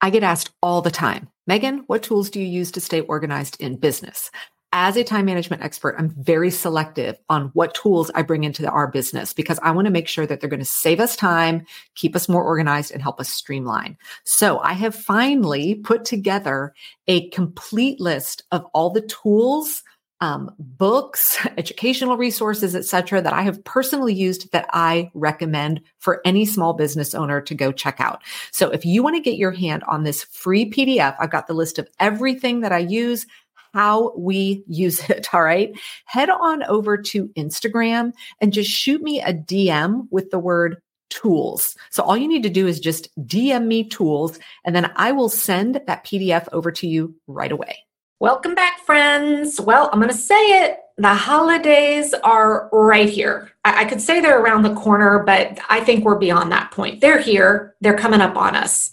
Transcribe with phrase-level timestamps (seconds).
[0.00, 3.60] I get asked all the time, Megan, what tools do you use to stay organized
[3.60, 4.30] in business?
[4.72, 8.86] As a time management expert, I'm very selective on what tools I bring into our
[8.86, 11.66] business because I want to make sure that they're going to save us time,
[11.96, 13.98] keep us more organized, and help us streamline.
[14.24, 16.72] So I have finally put together
[17.08, 19.82] a complete list of all the tools
[20.20, 26.44] um, books, educational resources, etc., that I have personally used that I recommend for any
[26.44, 28.22] small business owner to go check out.
[28.52, 31.54] So if you want to get your hand on this free PDF, I've got the
[31.54, 33.26] list of everything that I use,
[33.72, 35.28] how we use it.
[35.32, 35.72] All right.
[36.04, 40.76] Head on over to Instagram and just shoot me a DM with the word
[41.08, 41.76] tools.
[41.90, 45.28] So all you need to do is just DM me tools and then I will
[45.28, 47.78] send that PDF over to you right away.
[48.20, 49.58] Welcome back, friends.
[49.58, 50.78] Well, I'm going to say it.
[50.98, 53.50] The holidays are right here.
[53.64, 57.00] I, I, could say they're around the corner, but I think we're beyond that point.
[57.00, 58.90] They're here, they're coming up on us.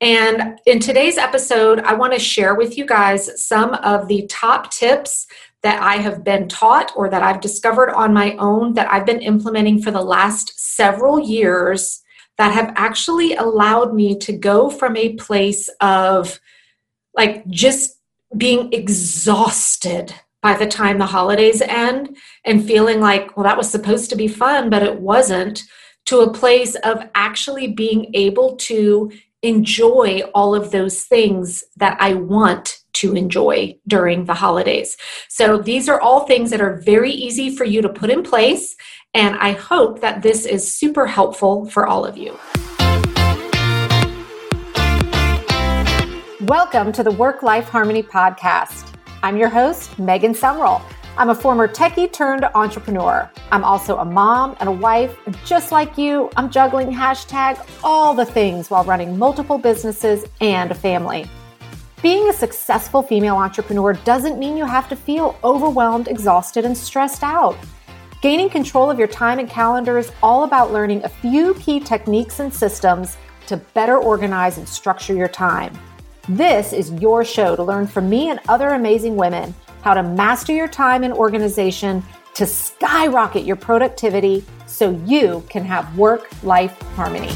[0.00, 4.72] And in today's episode, I want to share with you guys some of the top
[4.72, 5.28] tips
[5.62, 9.22] that I have been taught or that I've discovered on my own that I've been
[9.22, 12.02] implementing for the last several years
[12.38, 16.40] that have actually allowed me to go from a place of
[17.14, 18.00] like just
[18.36, 24.10] being exhausted by the time the holidays end and feeling like, well, that was supposed
[24.10, 25.62] to be fun, but it wasn't,
[26.06, 29.10] to a place of actually being able to
[29.42, 34.96] enjoy all of those things that I want to enjoy during the holidays.
[35.28, 38.76] So these are all things that are very easy for you to put in place.
[39.12, 42.38] And I hope that this is super helpful for all of you.
[46.48, 48.94] Welcome to the Work Life Harmony Podcast.
[49.22, 50.82] I'm your host, Megan Sumrell.
[51.16, 53.30] I'm a former techie turned entrepreneur.
[53.50, 55.16] I'm also a mom and a wife.
[55.24, 60.70] And just like you, I'm juggling hashtag all the things while running multiple businesses and
[60.70, 61.30] a family.
[62.02, 67.22] Being a successful female entrepreneur doesn't mean you have to feel overwhelmed, exhausted, and stressed
[67.22, 67.56] out.
[68.20, 72.38] Gaining control of your time and calendar is all about learning a few key techniques
[72.38, 73.16] and systems
[73.46, 75.72] to better organize and structure your time.
[76.28, 80.54] This is your show to learn from me and other amazing women how to master
[80.54, 82.02] your time and organization
[82.32, 87.30] to skyrocket your productivity so you can have work life harmony.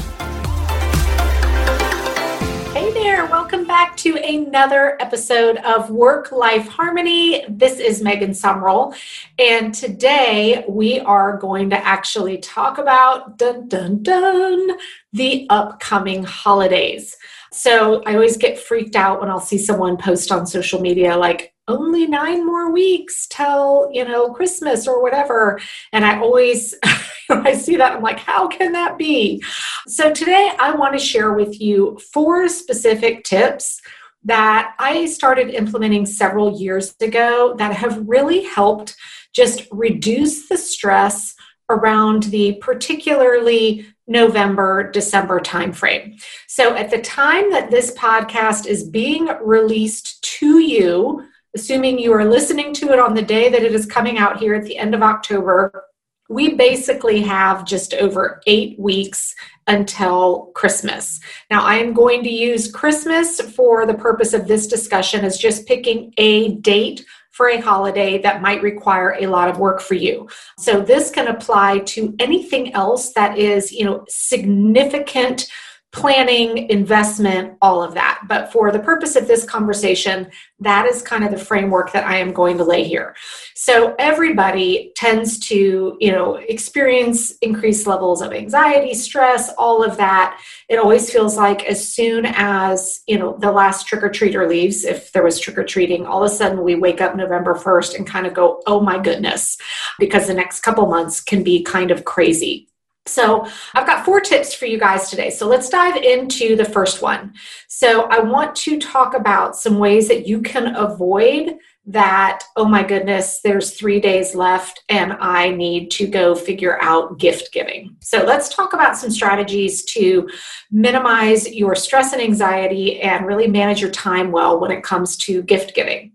[2.73, 7.45] Hey there, welcome back to another episode of Work Life Harmony.
[7.47, 8.95] This is Megan Sumrell,
[9.37, 14.77] and today we are going to actually talk about dun dun dun
[15.13, 17.15] the upcoming holidays.
[17.51, 21.53] So I always get freaked out when I'll see someone post on social media like,
[21.69, 25.61] only nine more weeks till you know christmas or whatever.
[25.93, 26.75] And i always
[27.29, 29.41] i see that i'm like how can that be?
[29.87, 33.79] So today i want to share with you four specific tips
[34.23, 38.95] that i started implementing several years ago that have really helped
[39.33, 41.35] just reduce the stress
[41.69, 46.21] around the particularly November, December timeframe.
[46.47, 51.23] So at the time that this podcast is being released to you,
[51.55, 54.55] assuming you are listening to it on the day that it is coming out here
[54.55, 55.85] at the end of October,
[56.27, 59.33] we basically have just over eight weeks
[59.67, 61.19] until Christmas.
[61.49, 65.67] Now, I am going to use Christmas for the purpose of this discussion as just
[65.67, 67.05] picking a date
[67.39, 70.27] for a holiday that might require a lot of work for you.
[70.57, 75.49] So this can apply to anything else that is, you know, significant
[75.91, 78.21] planning, investment, all of that.
[78.27, 80.29] But for the purpose of this conversation,
[80.59, 83.15] that is kind of the framework that I am going to lay here.
[83.55, 90.39] So everybody tends to, you know, experience increased levels of anxiety, stress, all of that.
[90.69, 94.83] It always feels like as soon as, you know, the last trick or treater leaves,
[94.85, 97.95] if there was trick or treating, all of a sudden we wake up November 1st
[97.95, 99.57] and kind of go, "Oh my goodness,"
[99.97, 102.68] because the next couple months can be kind of crazy.
[103.05, 105.29] So, I've got four tips for you guys today.
[105.31, 107.33] So, let's dive into the first one.
[107.67, 111.57] So, I want to talk about some ways that you can avoid
[111.87, 117.17] that, oh my goodness, there's three days left and I need to go figure out
[117.17, 117.95] gift giving.
[117.99, 120.29] So, let's talk about some strategies to
[120.69, 125.41] minimize your stress and anxiety and really manage your time well when it comes to
[125.41, 126.11] gift giving.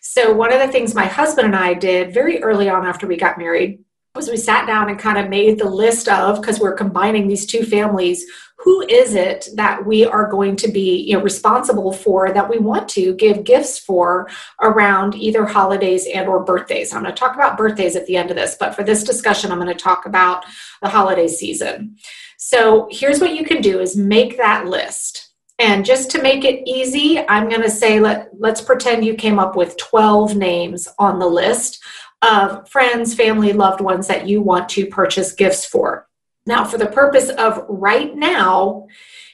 [0.00, 3.16] So, one of the things my husband and I did very early on after we
[3.16, 3.78] got married
[4.14, 7.46] was we sat down and kind of made the list of because we're combining these
[7.46, 8.24] two families
[8.58, 12.58] who is it that we are going to be you know responsible for that we
[12.58, 14.28] want to give gifts for
[14.60, 16.92] around either holidays and or birthdays?
[16.92, 19.50] I'm going to talk about birthdays at the end of this but for this discussion
[19.50, 20.44] i'm going to talk about
[20.82, 21.96] the holiday season.
[22.36, 25.30] So here's what you can do is make that list.
[25.58, 29.38] And just to make it easy, I'm going to say let, let's pretend you came
[29.38, 31.80] up with 12 names on the list
[32.22, 36.08] of friends, family, loved ones that you want to purchase gifts for.
[36.46, 38.86] Now, for the purpose of right now,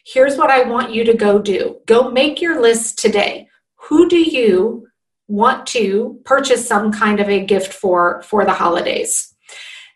[0.05, 3.49] here's what I want you to go do go make your list today.
[3.88, 4.88] Who do you
[5.26, 9.35] want to purchase some kind of a gift for for the holidays?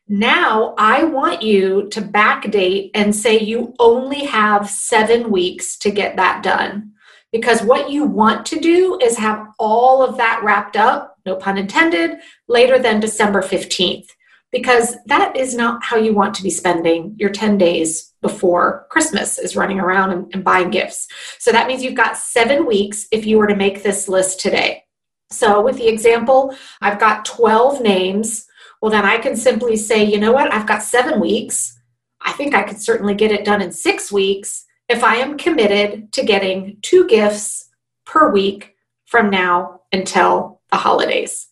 [0.08, 6.16] Now, I want you to backdate and say you only have seven weeks to get
[6.16, 6.91] that done.
[7.32, 11.58] Because what you want to do is have all of that wrapped up, no pun
[11.58, 14.06] intended, later than December 15th.
[14.50, 19.38] Because that is not how you want to be spending your 10 days before Christmas
[19.38, 21.08] is running around and, and buying gifts.
[21.38, 24.84] So that means you've got seven weeks if you were to make this list today.
[25.30, 28.46] So, with the example, I've got 12 names
[28.82, 31.78] well, then I can simply say, you know what, I've got seven weeks.
[32.20, 36.12] I think I could certainly get it done in six weeks if I am committed
[36.12, 37.70] to getting two gifts
[38.04, 38.74] per week
[39.06, 41.48] from now until the holidays.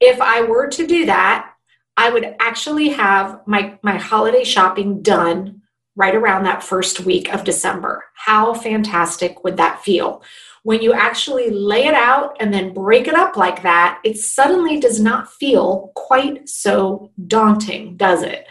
[0.00, 1.50] If I were to do that,
[1.96, 5.62] I would actually have my, my holiday shopping done
[5.96, 8.04] right around that first week of December.
[8.14, 10.22] How fantastic would that feel?
[10.64, 14.80] when you actually lay it out and then break it up like that, it suddenly
[14.80, 18.46] does not feel quite so daunting, does it?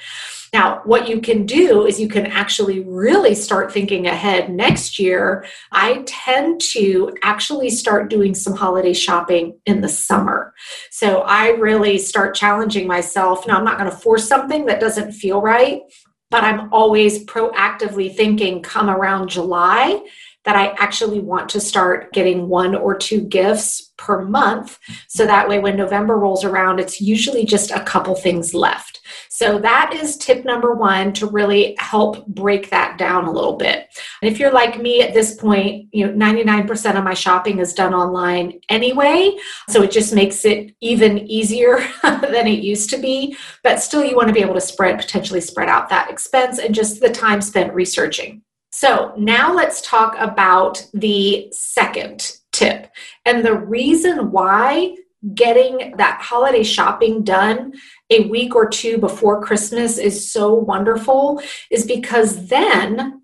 [0.53, 5.45] Now, what you can do is you can actually really start thinking ahead next year.
[5.71, 10.53] I tend to actually start doing some holiday shopping in the summer.
[10.91, 13.47] So I really start challenging myself.
[13.47, 15.81] Now, I'm not going to force something that doesn't feel right,
[16.29, 20.05] but I'm always proactively thinking come around July
[20.45, 24.77] that I actually want to start getting one or two gifts per month.
[25.07, 28.99] So that way, when November rolls around, it's usually just a couple things left.
[29.33, 33.87] So that is tip number one to really help break that down a little bit.
[34.21, 37.73] And if you're like me at this point, you know, 99% of my shopping is
[37.73, 39.35] done online anyway.
[39.69, 43.35] So it just makes it even easier than it used to be.
[43.63, 46.75] But still, you want to be able to spread, potentially spread out that expense and
[46.75, 48.43] just the time spent researching.
[48.71, 52.91] So now let's talk about the second tip.
[53.25, 54.95] And the reason why
[55.33, 57.73] getting that holiday shopping done
[58.13, 63.22] a week or two before Christmas is so wonderful is because then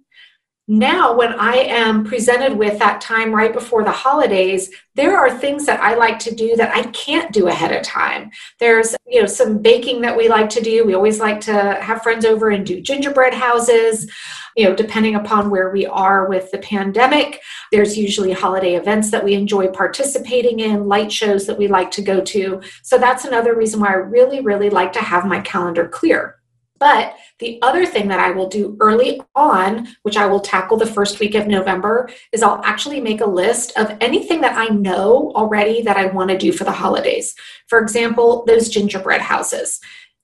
[0.70, 5.66] now when i am presented with that time right before the holidays there are things
[5.66, 8.32] that i like to do that i can't do ahead of time.
[8.60, 10.86] There's you know some baking that we like to do.
[10.86, 14.10] We always like to have friends over and do gingerbread houses
[14.56, 17.42] you know depending upon where we are with the pandemic.
[17.72, 22.02] There's usually holiday events that we enjoy participating in light shows that we like to
[22.02, 22.62] go to.
[22.84, 26.39] So that's another reason why i really really like to have my calendar clear
[26.80, 30.86] but the other thing that I will do early on, which I will tackle the
[30.86, 35.32] first week of November, is I'll actually make a list of anything that I know
[35.36, 37.36] already that I want to do for the holidays.
[37.68, 39.80] For example, those gingerbread houses.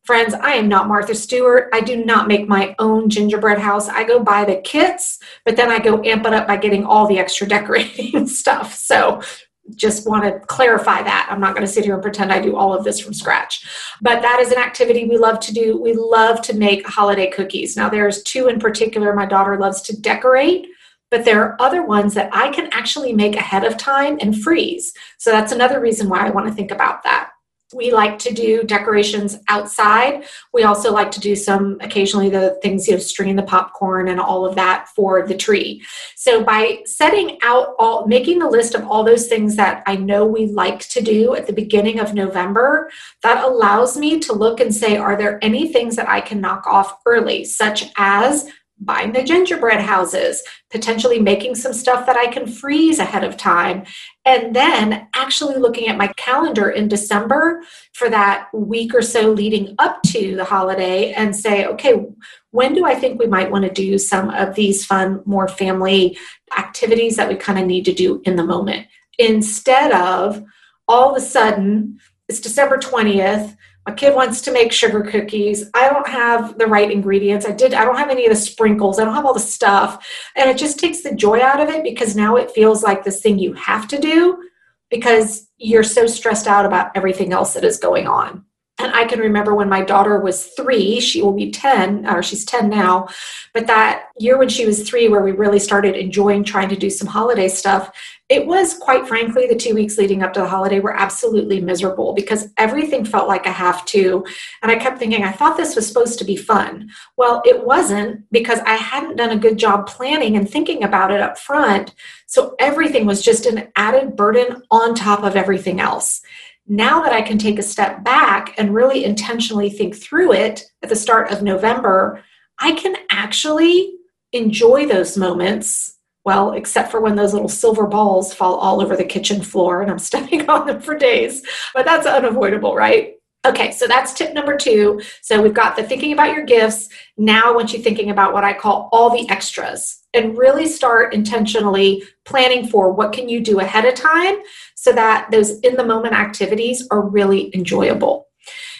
[0.05, 1.67] Friends, I am not Martha Stewart.
[1.73, 3.89] I do not make my own gingerbread house.
[3.89, 7.07] I go buy the kits, but then I go amp it up by getting all
[7.07, 8.75] the extra decorating stuff.
[8.75, 9.23] So
[9.73, 11.27] just want to clarify that.
[11.29, 13.65] I'm not going to sit here and pretend I do all of this from scratch.
[14.01, 15.81] But that is an activity we love to do.
[15.81, 17.75] We love to make holiday cookies.
[17.75, 20.67] Now, there's two in particular my daughter loves to decorate,
[21.09, 24.93] but there are other ones that I can actually make ahead of time and freeze.
[25.17, 27.31] So that's another reason why I want to think about that.
[27.75, 30.23] We like to do decorations outside.
[30.53, 34.19] We also like to do some occasionally the things, you know, stringing the popcorn and
[34.19, 35.83] all of that for the tree.
[36.15, 40.25] So by setting out all, making the list of all those things that I know
[40.25, 42.89] we like to do at the beginning of November,
[43.23, 46.65] that allows me to look and say, are there any things that I can knock
[46.65, 52.45] off early, such as buying the gingerbread houses, potentially making some stuff that I can
[52.45, 53.85] freeze ahead of time,
[54.25, 57.61] and then actually looking at my calendar in December
[57.93, 62.05] for that week or so leading up to the holiday and say, okay,
[62.51, 66.17] when do I think we might want to do some of these fun, more family
[66.57, 68.87] activities that we kind of need to do in the moment?
[69.17, 70.43] Instead of
[70.87, 73.55] all of a sudden, it's December 20th
[73.85, 75.69] my kid wants to make sugar cookies.
[75.73, 77.45] I don't have the right ingredients.
[77.45, 78.99] I did i don't have any of the sprinkles.
[78.99, 80.05] I don't have all the stuff.
[80.35, 83.21] And it just takes the joy out of it because now it feels like this
[83.21, 84.41] thing you have to do
[84.89, 88.44] because you're so stressed out about everything else that is going on
[88.77, 92.43] And I can remember when my daughter was three, she will be 10, or she's
[92.43, 93.07] 10 now.
[93.53, 96.89] But that year when she was three, where we really started enjoying trying to do
[96.89, 97.89] some holiday stuff,
[98.27, 102.13] it was quite frankly, the two weeks leading up to the holiday were absolutely miserable
[102.13, 104.25] because everything felt like a have to.
[104.61, 106.89] And I kept thinking, I thought this was supposed to be fun.
[107.17, 111.21] Well, it wasn't because I hadn't done a good job planning and thinking about it
[111.21, 111.93] up front.
[112.25, 116.21] So everything was just an added burden on top of everything else.
[116.67, 120.89] Now that I can take a step back and really intentionally think through it at
[120.89, 122.23] the start of November,
[122.59, 123.93] I can actually
[124.31, 125.97] enjoy those moments.
[126.23, 129.91] Well, except for when those little silver balls fall all over the kitchen floor and
[129.91, 131.43] I'm stepping on them for days.
[131.73, 133.13] But that's unavoidable, right?
[133.45, 134.99] Okay, so that's tip number two.
[135.21, 136.89] So we've got the thinking about your gifts.
[137.15, 141.13] Now, I want you thinking about what I call all the extras and really start
[141.13, 144.37] intentionally planning for what can you do ahead of time
[144.75, 148.27] so that those in the moment activities are really enjoyable.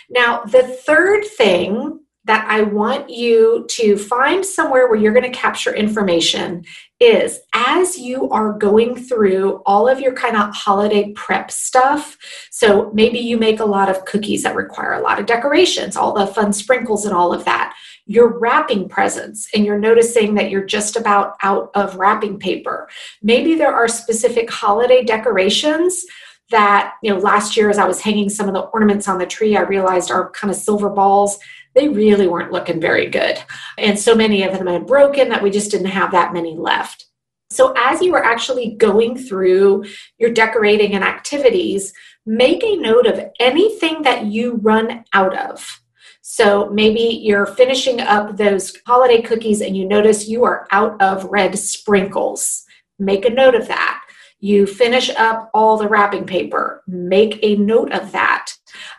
[0.09, 5.37] Now, the third thing that I want you to find somewhere where you're going to
[5.37, 6.65] capture information
[7.05, 12.17] is as you are going through all of your kind of holiday prep stuff.
[12.49, 16.13] So maybe you make a lot of cookies that require a lot of decorations, all
[16.13, 17.75] the fun sprinkles and all of that.
[18.07, 22.89] You're wrapping presents and you're noticing that you're just about out of wrapping paper.
[23.21, 26.05] Maybe there are specific holiday decorations
[26.51, 29.25] that, you know, last year as I was hanging some of the ornaments on the
[29.25, 31.39] tree, I realized are kind of silver balls
[31.75, 33.37] they really weren't looking very good.
[33.77, 37.05] And so many of them had broken that we just didn't have that many left.
[37.51, 39.85] So, as you are actually going through
[40.17, 41.93] your decorating and activities,
[42.25, 45.81] make a note of anything that you run out of.
[46.21, 51.25] So, maybe you're finishing up those holiday cookies and you notice you are out of
[51.25, 52.63] red sprinkles.
[52.97, 54.01] Make a note of that.
[54.39, 56.83] You finish up all the wrapping paper.
[56.87, 58.51] Make a note of that.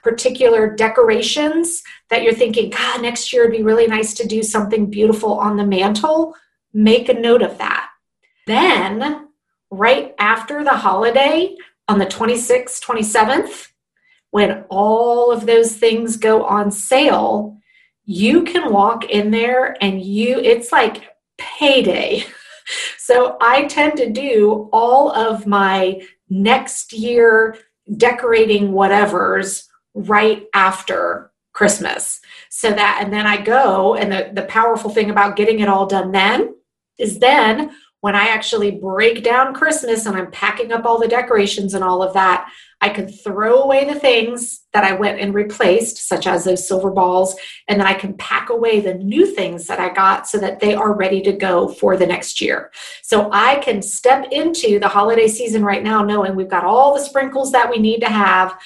[0.03, 4.91] Particular decorations that you're thinking, God, next year it'd be really nice to do something
[4.91, 6.35] beautiful on the mantle.
[6.73, 7.89] Make a note of that.
[8.47, 9.29] Then,
[9.71, 11.57] right after the holiday,
[11.89, 13.69] on the 26th, 27th,
[14.31, 17.59] when all of those things go on sale,
[18.05, 22.25] you can walk in there and you, it's like payday.
[22.99, 27.57] So I tend to do all of my next year
[27.95, 32.21] decorating whatevers right after Christmas.
[32.51, 35.87] So that, and then I go, and the, the powerful thing about getting it all
[35.87, 36.55] done then
[36.99, 37.75] is then
[38.07, 42.05] when I actually break down Christmas and I'm packing up all the decorations and all
[42.05, 42.49] of that,
[42.81, 46.93] I can throw away the things that I went and replaced, such as those silver
[46.93, 47.35] balls,
[47.67, 50.73] and then I can pack away the new things that I got so that they
[50.73, 52.71] are ready to go for the next year.
[53.03, 57.05] So I can step into the holiday season right now knowing we've got all the
[57.05, 58.57] sprinkles that we need to have.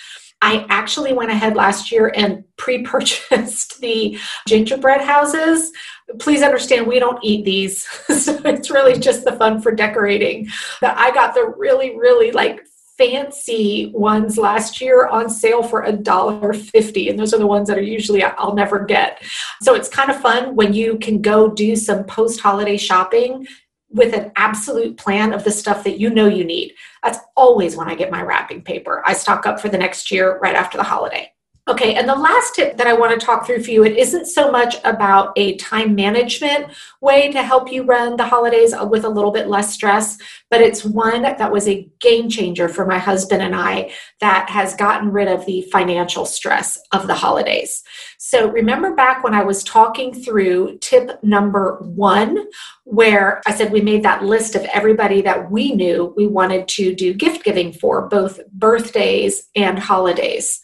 [0.43, 5.73] I actually went ahead last year and pre purchased the gingerbread houses.
[6.19, 7.83] Please understand, we don't eat these.
[8.23, 10.49] so it's really just the fun for decorating.
[10.81, 12.65] But I got the really, really like
[13.01, 17.67] fancy ones last year on sale for a dollar fifty and those are the ones
[17.67, 19.23] that are usually i'll never get
[19.63, 23.47] so it's kind of fun when you can go do some post holiday shopping
[23.91, 26.75] with an absolute plan of the stuff that you know you need.
[27.03, 29.03] That's always when I get my wrapping paper.
[29.05, 31.33] I stock up for the next year right after the holiday.
[31.71, 34.27] Okay, and the last tip that I want to talk through for you, it isn't
[34.27, 36.67] so much about a time management
[37.01, 40.19] way to help you run the holidays with a little bit less stress,
[40.51, 44.75] but it's one that was a game changer for my husband and I that has
[44.75, 47.85] gotten rid of the financial stress of the holidays.
[48.19, 52.49] So remember back when I was talking through tip number one,
[52.83, 56.97] where I said we made that list of everybody that we knew we wanted to
[56.97, 60.61] do gift giving for, both birthdays and holidays.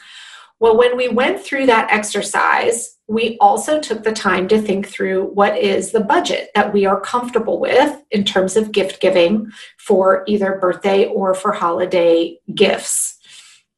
[0.59, 5.27] Well, when we went through that exercise, we also took the time to think through
[5.27, 10.25] what is the budget that we are comfortable with in terms of gift giving for
[10.27, 13.19] either birthday or for holiday gifts.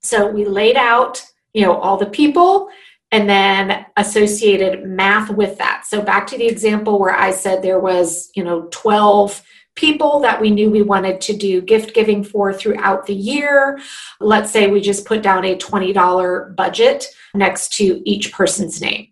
[0.02, 2.68] So we laid out, you know, all the people
[3.10, 5.84] and then associated math with that.
[5.86, 9.42] So back to the example where I said there was, you know, 12
[9.78, 13.78] people that we knew we wanted to do gift giving for throughout the year.
[14.20, 19.06] Let's say we just put down a $20 budget next to each person's name.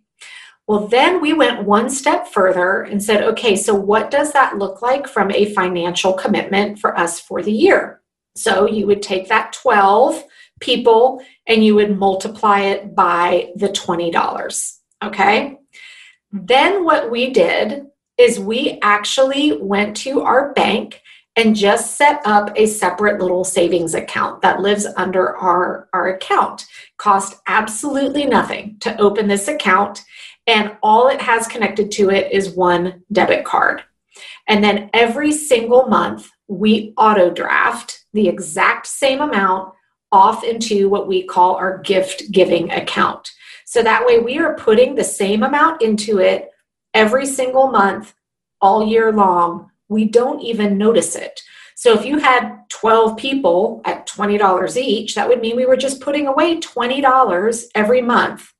[0.67, 4.83] Well, then we went one step further and said, okay, so what does that look
[4.83, 8.03] like from a financial commitment for us for the year?
[8.35, 10.25] So you would take that 12
[10.59, 14.73] people and you would multiply it by the $20.
[15.05, 15.59] Okay.
[16.33, 17.87] Then what we did
[18.19, 21.03] is we actually went to our bank
[21.37, 26.65] and just set up a separate little savings account that lives under our, our account.
[26.97, 30.03] Cost absolutely nothing to open this account,
[30.47, 33.83] and all it has connected to it is one debit card.
[34.49, 39.75] And then every single month, we auto draft the exact same amount
[40.13, 43.31] off into what we call our gift giving account.
[43.67, 46.49] So that way, we are putting the same amount into it
[46.97, 48.15] every single month,
[48.63, 49.71] all year long.
[49.89, 51.43] We don't even notice it.
[51.75, 56.01] So if you had 12 people at $20 each, that would mean we were just
[56.01, 58.51] putting away $20 every month.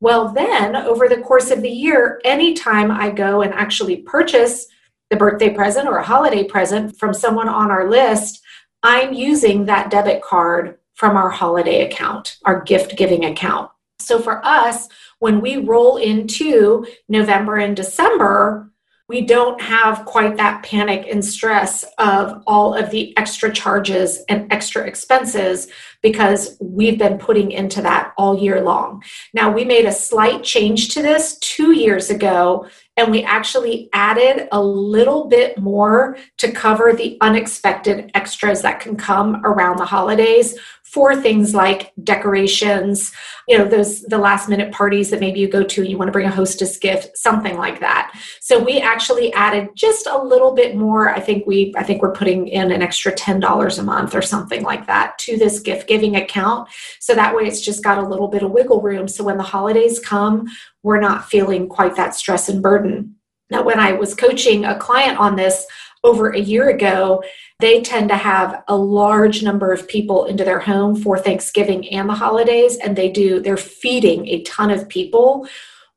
[0.00, 4.66] Well, then over the course of the year, anytime I go and actually purchase
[5.10, 8.40] the birthday present or a holiday present from someone on our list,
[8.82, 13.70] I'm using that debit card from our holiday account, our gift giving account.
[13.98, 18.70] So for us, when we roll into November and December,
[19.08, 24.52] we don't have quite that panic and stress of all of the extra charges and
[24.52, 25.68] extra expenses
[26.02, 29.02] because we've been putting into that all year long.
[29.32, 34.48] Now, we made a slight change to this two years ago, and we actually added
[34.50, 40.58] a little bit more to cover the unexpected extras that can come around the holidays
[40.92, 43.12] for things like decorations,
[43.48, 46.08] you know, those the last minute parties that maybe you go to, and you want
[46.08, 48.18] to bring a hostess gift, something like that.
[48.40, 51.10] So we actually added just a little bit more.
[51.10, 54.62] I think we I think we're putting in an extra $10 a month or something
[54.62, 56.68] like that to this gift giving account.
[57.00, 59.08] So that way it's just got a little bit of wiggle room.
[59.08, 60.46] So when the holidays come,
[60.84, 63.16] we're not feeling quite that stress and burden.
[63.50, 65.66] Now, when I was coaching a client on this,
[66.06, 67.22] over a year ago,
[67.58, 72.08] they tend to have a large number of people into their home for Thanksgiving and
[72.08, 75.48] the holidays, and they do, they're feeding a ton of people.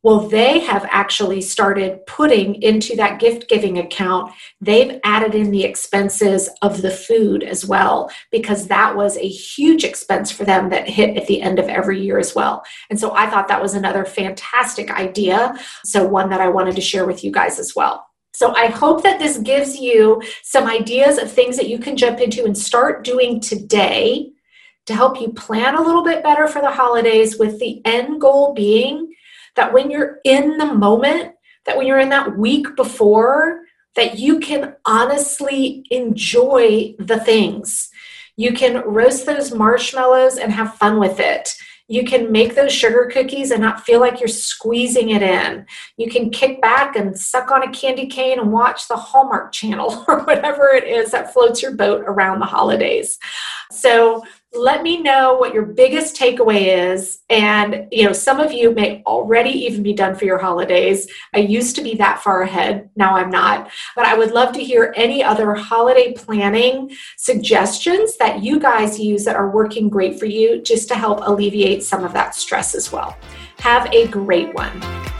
[0.02, 5.66] Well, they have actually started putting into that gift giving account, they've added in the
[5.66, 10.88] expenses of the food as well, because that was a huge expense for them that
[10.88, 12.64] hit at the end of every year as well.
[12.90, 15.54] And so I thought that was another fantastic idea.
[15.84, 18.09] So, one that I wanted to share with you guys as well.
[18.40, 22.22] So I hope that this gives you some ideas of things that you can jump
[22.22, 24.32] into and start doing today
[24.86, 28.54] to help you plan a little bit better for the holidays with the end goal
[28.54, 29.14] being
[29.58, 31.34] that when you're in the moment,
[31.66, 33.64] that when you're in that week before,
[33.98, 37.90] that you can honestly enjoy the things.
[38.38, 41.50] You can roast those marshmallows and have fun with it.
[41.90, 45.66] You can make those sugar cookies and not feel like you're squeezing it in.
[45.98, 50.06] You can kick back and suck on a candy cane and watch the Hallmark Channel
[50.08, 53.18] or whatever it is that floats your boat around the holidays.
[53.72, 54.24] So,
[54.54, 57.20] let me know what your biggest takeaway is.
[57.30, 61.08] And you know some of you may already even be done for your holidays.
[61.34, 62.90] I used to be that far ahead.
[62.96, 63.70] Now i'm not.
[63.96, 69.24] But i would love to hear any other holiday planning suggestions that you guys use
[69.26, 72.92] that are working great for you just to help alleviate some of that stress as
[72.92, 73.18] well.
[73.60, 75.19] Have a great one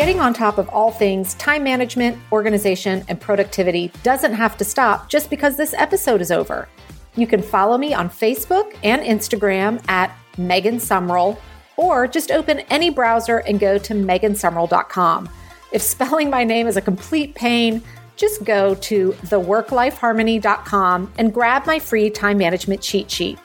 [0.00, 5.10] Getting on top of all things time management, organization, and productivity doesn't have to stop
[5.10, 6.70] just because this episode is over.
[7.16, 11.36] You can follow me on Facebook and Instagram at Megan Sumrell,
[11.76, 15.28] or just open any browser and go to megansumrell.com.
[15.70, 17.82] If spelling my name is a complete pain,
[18.16, 23.38] just go to theworklifeharmony.com and grab my free time management cheat sheet.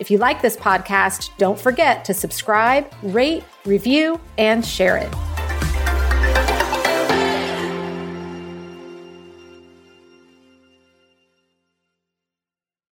[0.00, 5.29] If you like this podcast, don't forget to subscribe, rate, review, and share it.